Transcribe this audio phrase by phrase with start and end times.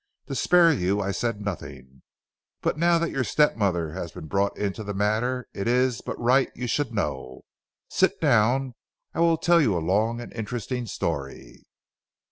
[0.25, 2.01] To spare you I said nothing,
[2.61, 6.19] but now that your step mother has been brought into the matter it is but
[6.19, 7.43] right you should know.
[7.87, 8.73] Sit down.
[9.13, 11.67] I will tell you a long and interesting story."